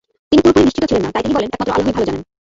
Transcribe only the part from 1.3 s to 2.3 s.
বলেন, "একমাত্র আল্লাহই ভালো জানেন"।